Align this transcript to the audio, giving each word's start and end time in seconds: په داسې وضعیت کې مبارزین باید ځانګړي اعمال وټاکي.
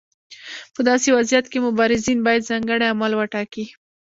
په 0.73 0.81
داسې 0.89 1.07
وضعیت 1.17 1.45
کې 1.51 1.59
مبارزین 1.67 2.19
باید 2.25 2.47
ځانګړي 2.49 2.83
اعمال 2.87 3.11
وټاکي. 3.15 3.65